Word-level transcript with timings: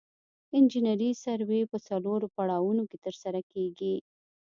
انجنیري 0.57 1.11
سروې 1.23 1.61
په 1.71 1.77
څلورو 1.87 2.27
پړاوونو 2.35 2.83
کې 2.89 2.97
ترسره 3.05 3.41
کیږي 3.51 3.95